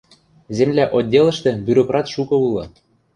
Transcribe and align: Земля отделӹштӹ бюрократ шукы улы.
Земля 0.57 0.85
отделӹштӹ 0.97 1.51
бюрократ 1.65 2.05
шукы 2.13 2.35
улы. 2.45 2.63